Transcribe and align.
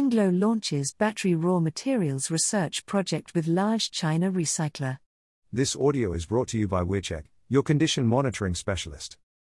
Anglo 0.00 0.30
launches 0.30 0.94
battery 0.94 1.34
raw 1.34 1.60
materials 1.60 2.30
research 2.30 2.86
project 2.86 3.34
with 3.34 3.46
large 3.46 3.90
China 3.90 4.32
recycler. 4.32 4.96
This 5.52 5.76
audio 5.76 6.14
is 6.14 6.24
brought 6.24 6.48
to 6.48 6.58
you 6.58 6.66
by 6.66 6.80
WearCheck, 6.80 7.24
your 7.50 7.62
condition 7.62 8.06
monitoring 8.06 8.54
specialist. 8.54 9.18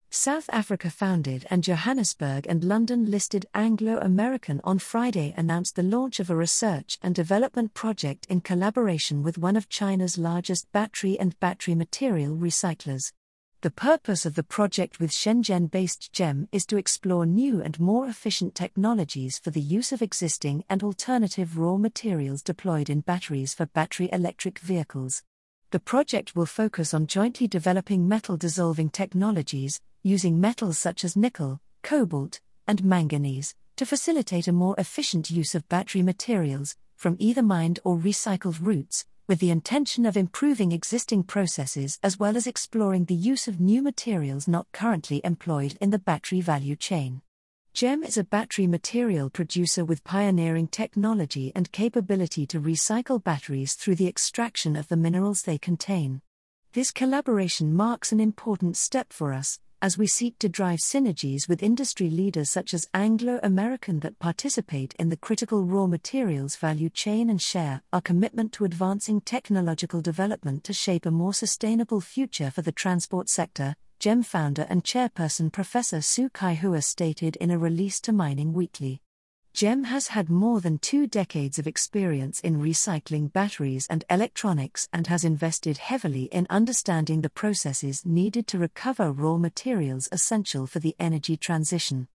South 0.09 0.49
Africa 0.51 0.89
founded 0.89 1.45
and 1.51 1.63
Johannesburg 1.63 2.47
and 2.49 2.63
London 2.63 3.11
listed 3.11 3.45
Anglo 3.53 3.99
American 3.99 4.61
on 4.63 4.79
Friday 4.79 5.31
announced 5.37 5.75
the 5.75 5.83
launch 5.83 6.19
of 6.19 6.31
a 6.31 6.35
research 6.35 6.97
and 7.03 7.13
development 7.13 7.75
project 7.75 8.25
in 8.27 8.41
collaboration 8.41 9.21
with 9.21 9.37
one 9.37 9.55
of 9.55 9.69
China's 9.69 10.17
largest 10.17 10.71
battery 10.71 11.19
and 11.19 11.39
battery 11.39 11.75
material 11.75 12.35
recyclers. 12.35 13.13
The 13.61 13.69
purpose 13.69 14.25
of 14.25 14.33
the 14.33 14.41
project 14.41 14.99
with 14.99 15.11
Shenzhen 15.11 15.69
based 15.69 16.11
GEM 16.13 16.47
is 16.51 16.65
to 16.65 16.77
explore 16.77 17.27
new 17.27 17.61
and 17.61 17.79
more 17.79 18.07
efficient 18.07 18.55
technologies 18.55 19.37
for 19.37 19.51
the 19.51 19.61
use 19.61 19.91
of 19.91 20.01
existing 20.01 20.63
and 20.67 20.81
alternative 20.81 21.59
raw 21.59 21.77
materials 21.77 22.41
deployed 22.41 22.89
in 22.89 23.01
batteries 23.01 23.53
for 23.53 23.67
battery 23.67 24.09
electric 24.11 24.57
vehicles. 24.57 25.21
The 25.69 25.79
project 25.79 26.35
will 26.35 26.47
focus 26.47 26.91
on 26.91 27.05
jointly 27.05 27.47
developing 27.47 28.07
metal 28.07 28.35
dissolving 28.35 28.89
technologies, 28.89 29.79
using 30.01 30.41
metals 30.41 30.79
such 30.79 31.05
as 31.05 31.15
nickel, 31.15 31.61
cobalt, 31.83 32.39
and 32.67 32.83
manganese, 32.83 33.53
to 33.75 33.85
facilitate 33.85 34.47
a 34.47 34.51
more 34.51 34.73
efficient 34.79 35.29
use 35.29 35.53
of 35.53 35.69
battery 35.69 36.01
materials, 36.01 36.75
from 36.95 37.15
either 37.19 37.43
mined 37.43 37.79
or 37.83 37.95
recycled 37.95 38.57
routes, 38.59 39.05
with 39.31 39.39
the 39.39 39.49
intention 39.49 40.05
of 40.05 40.17
improving 40.17 40.73
existing 40.73 41.23
processes 41.23 41.97
as 42.03 42.19
well 42.19 42.35
as 42.35 42.45
exploring 42.45 43.05
the 43.05 43.15
use 43.15 43.47
of 43.47 43.61
new 43.61 43.81
materials 43.81 44.45
not 44.45 44.69
currently 44.73 45.21
employed 45.23 45.77
in 45.79 45.89
the 45.89 45.97
battery 45.97 46.41
value 46.41 46.75
chain. 46.75 47.21
GEM 47.73 48.03
is 48.03 48.17
a 48.17 48.25
battery 48.25 48.67
material 48.67 49.29
producer 49.29 49.85
with 49.85 50.03
pioneering 50.03 50.67
technology 50.67 51.49
and 51.55 51.71
capability 51.71 52.45
to 52.45 52.59
recycle 52.59 53.23
batteries 53.23 53.75
through 53.75 53.95
the 53.95 54.05
extraction 54.05 54.75
of 54.75 54.89
the 54.89 54.97
minerals 54.97 55.43
they 55.43 55.57
contain. 55.57 56.21
This 56.73 56.91
collaboration 56.91 57.73
marks 57.73 58.11
an 58.11 58.19
important 58.19 58.75
step 58.75 59.13
for 59.13 59.31
us, 59.31 59.61
as 59.81 59.97
we 59.97 60.05
seek 60.05 60.37
to 60.37 60.47
drive 60.47 60.79
synergies 60.79 61.49
with 61.49 61.63
industry 61.63 62.09
leaders 62.09 62.49
such 62.49 62.73
as 62.73 62.87
Anglo 62.93 63.39
American 63.41 63.99
that 64.01 64.19
participate 64.19 64.93
in 64.99 65.09
the 65.09 65.17
critical 65.17 65.63
raw 65.63 65.87
materials 65.87 66.55
value 66.55 66.89
chain 66.89 67.29
and 67.29 67.41
share 67.41 67.81
our 67.91 68.01
commitment 68.01 68.51
to 68.53 68.65
advancing 68.65 69.19
technological 69.21 70.01
development 70.01 70.63
to 70.63 70.73
shape 70.73 71.05
a 71.05 71.11
more 71.11 71.33
sustainable 71.33 71.99
future 71.99 72.51
for 72.51 72.61
the 72.61 72.71
transport 72.71 73.27
sector, 73.27 73.75
GEM 73.99 74.23
founder 74.23 74.67
and 74.69 74.83
chairperson 74.83 75.51
Professor 75.51 75.97
Xu 75.97 76.31
Kaihua 76.31 76.83
stated 76.83 77.35
in 77.37 77.49
a 77.49 77.57
release 77.57 77.99
to 78.01 78.11
Mining 78.11 78.53
Weekly. 78.53 79.01
GEM 79.53 79.83
has 79.83 80.07
had 80.07 80.29
more 80.29 80.61
than 80.61 80.77
two 80.77 81.05
decades 81.05 81.59
of 81.59 81.67
experience 81.67 82.39
in 82.39 82.61
recycling 82.61 83.31
batteries 83.33 83.85
and 83.89 84.05
electronics 84.09 84.87
and 84.93 85.07
has 85.07 85.25
invested 85.25 85.77
heavily 85.77 86.23
in 86.31 86.47
understanding 86.49 87.21
the 87.21 87.29
processes 87.29 88.05
needed 88.05 88.47
to 88.47 88.57
recover 88.57 89.11
raw 89.11 89.37
materials 89.37 90.07
essential 90.11 90.65
for 90.65 90.79
the 90.79 90.95
energy 90.99 91.35
transition. 91.35 92.07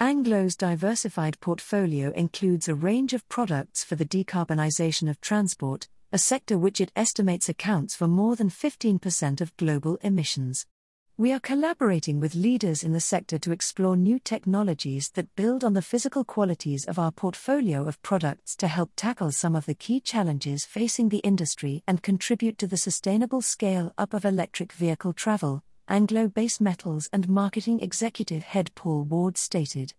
Anglo's 0.00 0.56
diversified 0.56 1.38
portfolio 1.40 2.10
includes 2.12 2.68
a 2.68 2.74
range 2.74 3.12
of 3.12 3.28
products 3.28 3.84
for 3.84 3.94
the 3.94 4.06
decarbonization 4.06 5.10
of 5.10 5.20
transport, 5.20 5.88
a 6.10 6.18
sector 6.18 6.56
which 6.56 6.80
it 6.80 6.90
estimates 6.96 7.50
accounts 7.50 7.94
for 7.94 8.08
more 8.08 8.34
than 8.34 8.48
15% 8.48 9.40
of 9.42 9.56
global 9.58 9.98
emissions. 10.02 10.66
We 11.20 11.32
are 11.32 11.40
collaborating 11.40 12.20
with 12.20 12.36
leaders 12.36 12.84
in 12.84 12.92
the 12.92 13.00
sector 13.00 13.40
to 13.40 13.50
explore 13.50 13.96
new 13.96 14.20
technologies 14.20 15.10
that 15.14 15.34
build 15.34 15.64
on 15.64 15.72
the 15.72 15.82
physical 15.82 16.22
qualities 16.22 16.84
of 16.84 16.96
our 16.96 17.10
portfolio 17.10 17.88
of 17.88 18.00
products 18.02 18.54
to 18.54 18.68
help 18.68 18.92
tackle 18.94 19.32
some 19.32 19.56
of 19.56 19.66
the 19.66 19.74
key 19.74 19.98
challenges 19.98 20.64
facing 20.64 21.08
the 21.08 21.18
industry 21.18 21.82
and 21.88 22.04
contribute 22.04 22.56
to 22.58 22.68
the 22.68 22.76
sustainable 22.76 23.42
scale 23.42 23.92
up 23.98 24.14
of 24.14 24.24
electric 24.24 24.72
vehicle 24.72 25.12
travel, 25.12 25.64
Anglo 25.88 26.28
Base 26.28 26.60
Metals 26.60 27.08
and 27.12 27.28
Marketing 27.28 27.80
Executive 27.80 28.44
Head 28.44 28.70
Paul 28.76 29.02
Ward 29.02 29.36
stated. 29.36 29.94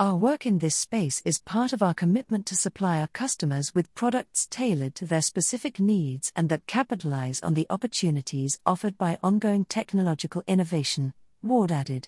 Our 0.00 0.14
work 0.14 0.46
in 0.46 0.58
this 0.58 0.76
space 0.76 1.20
is 1.24 1.40
part 1.40 1.72
of 1.72 1.82
our 1.82 1.92
commitment 1.92 2.46
to 2.46 2.54
supply 2.54 3.00
our 3.00 3.08
customers 3.08 3.74
with 3.74 3.92
products 3.96 4.46
tailored 4.48 4.94
to 4.94 5.06
their 5.06 5.20
specific 5.20 5.80
needs 5.80 6.30
and 6.36 6.48
that 6.50 6.68
capitalize 6.68 7.40
on 7.40 7.54
the 7.54 7.66
opportunities 7.68 8.60
offered 8.64 8.96
by 8.96 9.18
ongoing 9.24 9.64
technological 9.64 10.44
innovation, 10.46 11.14
Ward 11.42 11.72
added. 11.72 12.06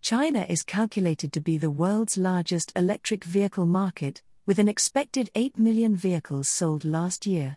China 0.00 0.46
is 0.48 0.64
calculated 0.64 1.32
to 1.32 1.40
be 1.40 1.56
the 1.56 1.70
world's 1.70 2.18
largest 2.18 2.72
electric 2.74 3.22
vehicle 3.22 3.66
market, 3.66 4.20
with 4.44 4.58
an 4.58 4.66
expected 4.66 5.30
8 5.36 5.56
million 5.56 5.94
vehicles 5.94 6.48
sold 6.48 6.84
last 6.84 7.24
year. 7.24 7.56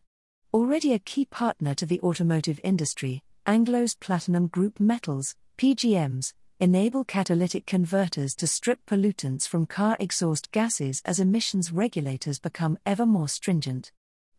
Already 0.53 0.93
a 0.93 0.99
key 0.99 1.25
partner 1.25 1.73
to 1.73 1.87
the 1.87 1.99
automotive 2.01 2.59
industry, 2.63 3.23
Anglo's 3.47 3.95
Platinum 3.95 4.45
Group 4.45 4.79
Metals, 4.79 5.35
PGMs, 5.57 6.33
enable 6.61 7.03
catalytic 7.03 7.65
converters 7.65 8.35
to 8.35 8.45
strip 8.45 8.85
pollutants 8.85 9.47
from 9.47 9.65
car 9.65 9.97
exhaust 9.99 10.51
gases 10.51 11.01
as 11.05 11.19
emissions 11.19 11.71
regulators 11.71 12.37
become 12.37 12.77
ever 12.85 13.03
more 13.03 13.27
stringent. 13.27 13.91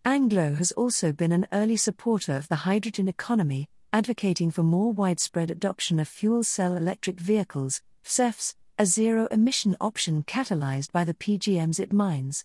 Anglo 0.05 0.55
has 0.55 0.71
also 0.73 1.13
been 1.13 1.33
an 1.33 1.49
early 1.53 1.77
supporter 1.77 2.37
of 2.37 2.47
the 2.47 2.63
hydrogen 2.63 3.09
economy, 3.09 3.69
advocating 3.93 4.53
for 4.53 4.63
more 4.63 4.93
widespread 4.93 5.51
adoption 5.51 5.99
of 5.99 6.07
fuel 6.07 6.45
cell 6.45 6.77
electric 6.77 7.19
vehicles, 7.19 7.83
CEFs, 8.05 8.55
a 8.79 8.87
zero 8.87 9.27
emission 9.33 9.77
option 9.81 10.23
catalyzed 10.23 10.93
by 10.93 11.03
the 11.03 11.15
PGMs 11.15 11.81
it 11.81 11.93
mines 11.93 12.45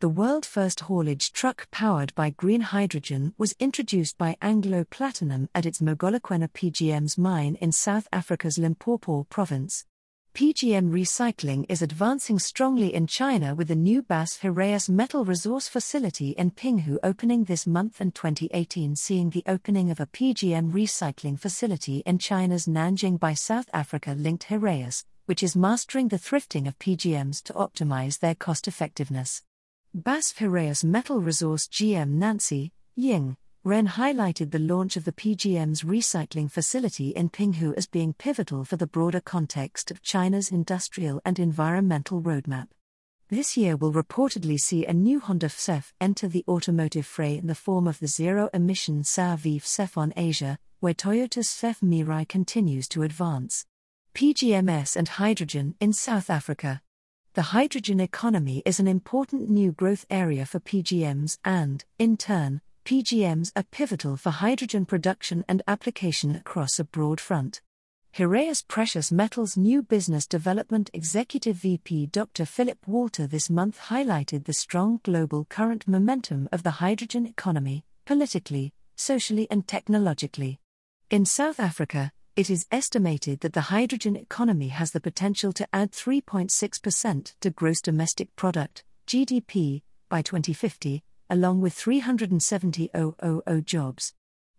the 0.00 0.08
world 0.08 0.44
first 0.44 0.80
haulage 0.80 1.32
truck 1.32 1.70
powered 1.70 2.14
by 2.14 2.30
green 2.30 2.60
hydrogen 2.60 3.32
was 3.38 3.54
introduced 3.58 4.18
by 4.18 4.36
Anglo 4.42 4.84
Platinum 4.84 5.48
at 5.54 5.64
its 5.64 5.80
Mogalakwena 5.80 6.48
PGM's 6.50 7.16
mine 7.16 7.56
in 7.60 7.70
South 7.70 8.08
Africa's 8.12 8.58
Limpopo 8.58 9.24
province. 9.30 9.86
PGM 10.34 10.90
recycling 10.90 11.64
is 11.68 11.80
advancing 11.80 12.40
strongly 12.40 12.92
in 12.92 13.06
China 13.06 13.54
with 13.54 13.68
the 13.68 13.76
new 13.76 14.02
BASF 14.02 14.40
Heraeus 14.40 14.88
metal 14.88 15.24
resource 15.24 15.68
facility 15.68 16.30
in 16.30 16.50
Pinghu 16.50 16.98
opening 17.04 17.44
this 17.44 17.66
month 17.66 18.00
and 18.00 18.12
2018 18.12 18.96
seeing 18.96 19.30
the 19.30 19.44
opening 19.46 19.92
of 19.92 20.00
a 20.00 20.06
PGM 20.06 20.72
recycling 20.72 21.38
facility 21.38 22.02
in 22.04 22.18
China's 22.18 22.66
Nanjing 22.66 23.18
by 23.18 23.32
South 23.32 23.70
Africa 23.72 24.16
linked 24.18 24.48
Heraeus, 24.48 25.04
which 25.26 25.42
is 25.42 25.54
mastering 25.54 26.08
the 26.08 26.18
thrifting 26.18 26.66
of 26.66 26.78
PGMs 26.80 27.40
to 27.44 27.52
optimize 27.52 28.18
their 28.18 28.34
cost 28.34 28.66
effectiveness. 28.66 29.42
BASF 29.96 30.38
Heraeus 30.38 30.82
Metal 30.82 31.20
Resource 31.20 31.68
GM 31.68 32.14
Nancy 32.14 32.72
Ying 32.96 33.36
Ren 33.62 33.86
highlighted 33.86 34.50
the 34.50 34.58
launch 34.58 34.96
of 34.96 35.04
the 35.04 35.12
PGM's 35.12 35.82
recycling 35.82 36.50
facility 36.50 37.10
in 37.10 37.30
Pinghu 37.30 37.72
as 37.76 37.86
being 37.86 38.12
pivotal 38.12 38.64
for 38.64 38.76
the 38.76 38.88
broader 38.88 39.20
context 39.20 39.92
of 39.92 40.02
China's 40.02 40.50
industrial 40.50 41.22
and 41.24 41.38
environmental 41.38 42.20
roadmap. 42.20 42.70
This 43.28 43.56
year 43.56 43.76
will 43.76 43.92
reportedly 43.92 44.58
see 44.58 44.84
a 44.84 44.92
new 44.92 45.20
Honda 45.20 45.46
CEF 45.46 45.92
enter 46.00 46.26
the 46.26 46.44
automotive 46.48 47.06
fray 47.06 47.38
in 47.38 47.46
the 47.46 47.54
form 47.54 47.86
of 47.86 48.00
the 48.00 48.08
zero 48.08 48.50
emission 48.52 49.02
SAVIV 49.02 49.62
CEF 49.62 49.96
on 49.96 50.12
Asia, 50.16 50.58
where 50.80 50.92
Toyota's 50.92 51.46
CEF 51.46 51.78
Mirai 51.82 52.28
continues 52.28 52.88
to 52.88 53.04
advance. 53.04 53.64
PGMS 54.12 54.96
and 54.96 55.06
hydrogen 55.06 55.76
in 55.80 55.92
South 55.92 56.30
Africa 56.30 56.82
the 57.34 57.42
hydrogen 57.42 57.98
economy 57.98 58.62
is 58.64 58.78
an 58.78 58.86
important 58.86 59.50
new 59.50 59.72
growth 59.72 60.06
area 60.08 60.46
for 60.46 60.60
PGMs, 60.60 61.36
and, 61.44 61.84
in 61.98 62.16
turn, 62.16 62.60
PGMs 62.84 63.50
are 63.56 63.64
pivotal 63.64 64.16
for 64.16 64.30
hydrogen 64.30 64.84
production 64.84 65.44
and 65.48 65.60
application 65.66 66.36
across 66.36 66.78
a 66.78 66.84
broad 66.84 67.20
front. 67.20 67.60
Heraeus 68.12 68.62
Precious 68.62 69.10
Metals 69.10 69.56
New 69.56 69.82
Business 69.82 70.28
Development 70.28 70.88
Executive 70.94 71.56
VP 71.56 72.06
Dr. 72.06 72.44
Philip 72.44 72.78
Walter 72.86 73.26
this 73.26 73.50
month 73.50 73.80
highlighted 73.88 74.44
the 74.44 74.52
strong 74.52 75.00
global 75.02 75.44
current 75.46 75.88
momentum 75.88 76.48
of 76.52 76.62
the 76.62 76.78
hydrogen 76.82 77.26
economy, 77.26 77.84
politically, 78.04 78.72
socially, 78.94 79.48
and 79.50 79.66
technologically. 79.66 80.60
In 81.10 81.24
South 81.24 81.58
Africa, 81.58 82.12
it 82.36 82.50
is 82.50 82.66
estimated 82.72 83.38
that 83.40 83.52
the 83.52 83.60
hydrogen 83.60 84.16
economy 84.16 84.68
has 84.68 84.90
the 84.90 85.00
potential 85.00 85.52
to 85.52 85.68
add 85.72 85.92
3.6% 85.92 87.34
to 87.40 87.50
gross 87.50 87.80
domestic 87.80 88.34
product 88.34 88.82
(GDP) 89.06 89.82
by 90.08 90.20
2050, 90.20 91.04
along 91.30 91.60
with 91.60 91.74
370,000 91.74 93.66
jobs. 93.66 94.14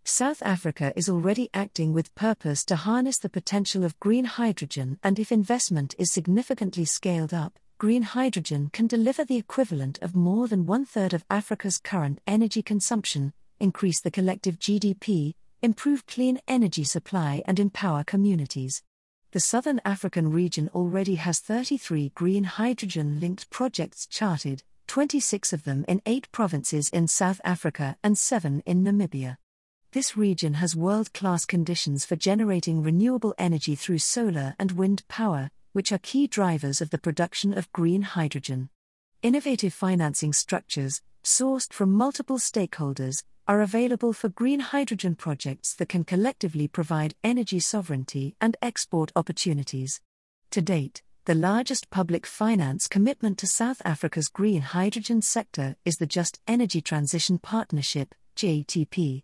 South 0.06 0.42
Africa 0.44 0.94
is 0.95 1.10
already 1.10 1.50
acting 1.54 1.92
with 1.92 2.16
purpose 2.16 2.63
to 2.66 2.77
harness 2.77 3.18
the 3.18 3.27
potential 3.27 3.83
of 3.83 4.00
green 4.00 4.24
hydrogen, 4.24 4.98
and 5.04 5.19
if 5.19 5.31
investment 5.31 5.95
is 5.98 6.13
significantly 6.13 6.86
scaled 6.86 7.33
up, 7.33 7.60
green 7.77 8.04
hydrogen 8.04 8.69
can 8.72 8.88
deliver 8.88 9.25
the 9.25 9.36
equivalent 9.36 10.00
of 10.01 10.16
more 10.16 10.48
than 10.48 10.66
one 10.66 10.86
third 10.86 11.13
of 11.13 11.25
Africa's 11.30 11.77
current 11.77 12.22
energy 12.25 12.62
consumption, 12.62 13.33
increase 13.60 14.00
the 14.00 14.12
collective 14.12 14.60
GDP, 14.60 15.33
improve 15.66 16.06
clean 16.06 16.40
energy 16.48 16.84
supply, 16.84 17.42
and 17.48 17.60
empower 17.60 18.04
communities. 18.04 18.84
The 19.32 19.40
Southern 19.40 19.82
African 19.84 20.32
region 20.32 20.70
already 20.76 21.16
has 21.16 21.40
33 21.40 22.12
green 22.14 22.44
hydrogen 22.44 23.20
linked 23.20 23.50
projects 23.50 24.06
charted, 24.06 24.62
26 24.86 25.54
of 25.54 25.64
them 25.64 25.84
in 25.88 26.04
eight 26.06 26.32
provinces 26.32 26.90
in 26.90 27.08
South 27.08 27.42
Africa 27.44 27.98
and 28.04 28.16
seven 28.16 28.62
in 28.68 28.84
Namibia. 28.84 29.38
This 29.92 30.16
region 30.16 30.54
has 30.54 30.76
world 30.76 31.12
class 31.14 31.46
conditions 31.46 32.06
for 32.06 32.16
generating 32.16 32.84
renewable 32.84 33.34
energy 33.40 33.74
through 33.74 33.98
solar 33.98 34.54
and 34.60 34.74
wind 34.74 35.02
power, 35.08 35.50
which 35.74 35.92
are 35.92 35.98
key 35.98 36.28
drivers 36.28 36.80
of 36.80 36.92
the 36.92 37.00
production 37.00 37.58
of 37.58 37.74
green 37.74 38.04
hydrogen. 38.04 38.70
Innovative 39.24 39.74
financing 39.74 40.32
structures, 40.32 41.02
sourced 41.24 41.74
from 41.74 41.92
multiple 41.92 42.38
stakeholders, 42.38 43.24
are 43.48 43.62
available 43.62 44.12
for 44.12 44.30
green 44.30 44.60
hydrogen 44.60 45.16
projects 45.16 45.76
that 45.76 45.90
can 45.90 46.04
collectively 46.04 46.68
provide 46.68 47.16
energy 47.24 47.60
sovereignty 47.60 48.36
and 48.42 48.58
export 48.62 49.12
opportunities. 49.16 50.02
To 50.52 50.62
date, 50.62 51.04
the 51.26 51.36
largest 51.36 51.90
public 51.90 52.26
finance 52.26 52.88
commitment 52.88 53.38
to 53.40 53.48
South 53.48 53.82
Africa's 53.86 54.28
green 54.28 54.62
hydrogen 54.62 55.22
sector 55.22 55.76
is 55.86 55.98
the 55.98 56.06
Just 56.06 56.40
Energy 56.48 56.82
Transition 56.82 57.38
Partnership, 57.40 58.16
JETP. 58.36 59.24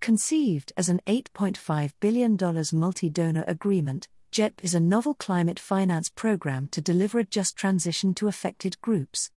Conceived 0.00 0.72
as 0.76 0.88
an 0.88 1.00
$8.5 1.06 1.92
billion 2.00 2.38
multi 2.72 3.10
donor 3.10 3.44
agreement, 3.46 4.08
JETP 4.32 4.62
is 4.62 4.74
a 4.74 4.80
novel 4.80 5.14
climate 5.14 5.58
finance 5.58 6.08
program 6.08 6.68
to 6.68 6.80
deliver 6.80 7.18
a 7.18 7.24
just 7.24 7.56
transition 7.56 8.14
to 8.14 8.28
affected 8.28 8.80
groups. 8.80 9.30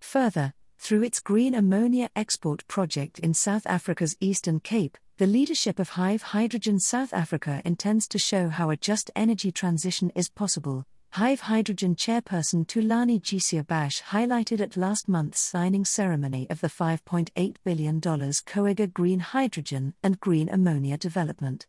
Further, 0.00 0.54
through 0.80 1.02
its 1.02 1.20
green 1.20 1.54
ammonia 1.54 2.08
export 2.16 2.66
project 2.66 3.18
in 3.18 3.34
South 3.34 3.66
Africa's 3.66 4.16
Eastern 4.18 4.60
Cape, 4.60 4.96
the 5.18 5.26
leadership 5.26 5.78
of 5.78 5.90
Hive 5.90 6.22
Hydrogen 6.22 6.80
South 6.80 7.12
Africa 7.12 7.60
intends 7.66 8.08
to 8.08 8.18
show 8.18 8.48
how 8.48 8.70
a 8.70 8.78
just 8.78 9.10
energy 9.14 9.52
transition 9.52 10.10
is 10.14 10.30
possible, 10.30 10.86
Hive 11.10 11.40
Hydrogen 11.40 11.96
chairperson 11.96 12.66
Thulani 12.66 13.20
Gcabashe 13.20 14.02
highlighted 14.04 14.60
at 14.60 14.78
last 14.78 15.06
month's 15.06 15.40
signing 15.40 15.84
ceremony 15.84 16.48
of 16.48 16.62
the 16.62 16.68
$5.8 16.68 17.56
billion 17.62 18.00
Coega 18.00 18.90
Green 18.90 19.20
Hydrogen 19.20 19.92
and 20.02 20.18
Green 20.18 20.48
Ammonia 20.48 20.96
development. 20.96 21.66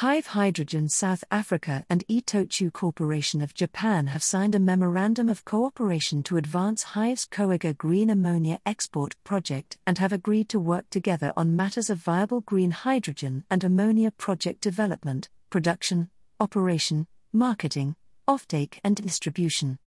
Hive 0.00 0.26
Hydrogen 0.26 0.90
South 0.90 1.24
Africa 1.30 1.86
and 1.88 2.06
Itochu 2.06 2.70
Corporation 2.70 3.40
of 3.40 3.54
Japan 3.54 4.08
have 4.08 4.22
signed 4.22 4.54
a 4.54 4.60
memorandum 4.60 5.30
of 5.30 5.46
cooperation 5.46 6.22
to 6.24 6.36
advance 6.36 6.82
Hive's 6.82 7.24
Coega 7.24 7.74
Green 7.74 8.10
Ammonia 8.10 8.60
export 8.66 9.14
project 9.24 9.78
and 9.86 9.96
have 9.96 10.12
agreed 10.12 10.50
to 10.50 10.60
work 10.60 10.90
together 10.90 11.32
on 11.34 11.56
matters 11.56 11.88
of 11.88 11.96
viable 11.96 12.42
green 12.42 12.72
hydrogen 12.72 13.44
and 13.50 13.64
ammonia 13.64 14.10
project 14.10 14.60
development, 14.60 15.30
production, 15.48 16.10
operation, 16.40 17.06
marketing, 17.32 17.96
offtake, 18.28 18.80
and 18.84 18.96
distribution. 18.96 19.78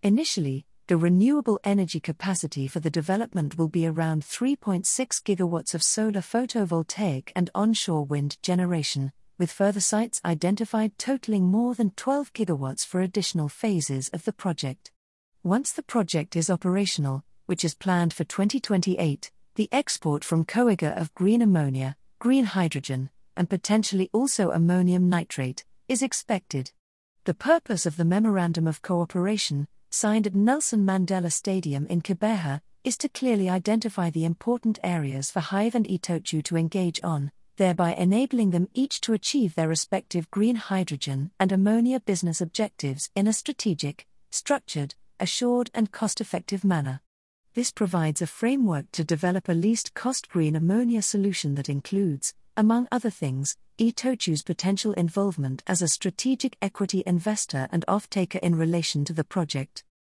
Initially, 0.00 0.64
the 0.86 0.96
renewable 0.96 1.58
energy 1.64 1.98
capacity 1.98 2.68
for 2.68 2.78
the 2.78 2.88
development 2.88 3.58
will 3.58 3.66
be 3.66 3.84
around 3.84 4.22
3.6 4.22 4.86
gigawatts 5.24 5.74
of 5.74 5.82
solar 5.82 6.20
photovoltaic 6.20 7.32
and 7.34 7.50
onshore 7.52 8.04
wind 8.04 8.36
generation, 8.42 9.10
with 9.38 9.52
further 9.52 9.80
sites 9.80 10.20
identified 10.24 10.98
totaling 10.98 11.44
more 11.44 11.74
than 11.74 11.90
12 11.90 12.32
gigawatts 12.32 12.86
for 12.86 13.00
additional 13.00 13.48
phases 13.48 14.08
of 14.10 14.24
the 14.24 14.32
project. 14.32 14.90
Once 15.42 15.72
the 15.72 15.82
project 15.82 16.36
is 16.36 16.50
operational, 16.50 17.22
which 17.46 17.64
is 17.64 17.74
planned 17.74 18.12
for 18.12 18.24
2028, 18.24 19.30
the 19.54 19.68
export 19.72 20.24
from 20.24 20.44
Coega 20.44 20.96
of 21.00 21.14
green 21.14 21.42
ammonia, 21.42 21.96
green 22.18 22.44
hydrogen, 22.44 23.10
and 23.36 23.50
potentially 23.50 24.10
also 24.12 24.50
ammonium 24.50 25.08
nitrate 25.08 25.64
is 25.88 26.02
expected. 26.02 26.72
The 27.24 27.34
purpose 27.34 27.86
of 27.86 27.96
the 27.96 28.04
Memorandum 28.04 28.66
of 28.66 28.82
Cooperation, 28.82 29.68
signed 29.90 30.26
at 30.26 30.34
Nelson 30.34 30.84
Mandela 30.84 31.32
Stadium 31.32 31.86
in 31.86 32.02
Gqeberha, 32.02 32.60
is 32.84 32.96
to 32.98 33.08
clearly 33.08 33.48
identify 33.48 34.10
the 34.10 34.24
important 34.24 34.78
areas 34.84 35.30
for 35.30 35.40
Hive 35.40 35.74
and 35.74 35.86
Itochu 35.86 36.42
to 36.44 36.56
engage 36.56 37.00
on, 37.02 37.32
thereby 37.56 37.94
enabling 37.94 38.50
them 38.50 38.68
each 38.74 39.00
to 39.02 39.12
achieve 39.12 39.54
their 39.54 39.68
respective 39.68 40.30
green 40.30 40.56
hydrogen 40.56 41.30
and 41.40 41.52
ammonia 41.52 42.00
business 42.00 42.40
objectives 42.40 43.10
in 43.14 43.26
a 43.26 43.32
strategic, 43.32 44.06
structured, 44.30 44.94
assured, 45.18 45.70
and 45.74 45.92
cost 45.92 46.20
effective 46.20 46.64
manner. 46.64 47.00
This 47.54 47.72
provides 47.72 48.20
a 48.20 48.26
framework 48.26 48.90
to 48.92 49.04
develop 49.04 49.48
a 49.48 49.52
least 49.52 49.94
cost 49.94 50.28
green 50.28 50.54
ammonia 50.54 51.00
solution 51.00 51.54
that 51.54 51.70
includes, 51.70 52.34
among 52.56 52.86
other 52.92 53.10
things, 53.10 53.56
Itochu's 53.78 54.42
potential 54.42 54.92
involvement 54.92 55.62
as 55.66 55.82
a 55.82 55.88
strategic 55.88 56.56
equity 56.60 57.02
investor 57.06 57.68
and 57.72 57.84
off-taker 57.88 58.38
in 58.38 58.54
relation 58.54 59.04
to 59.06 59.12
the 59.12 59.24
project. 59.24 59.84